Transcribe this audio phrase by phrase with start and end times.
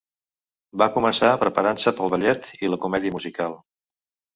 [0.83, 3.61] Va començar preparant-se pel ballet i la comèdia musical.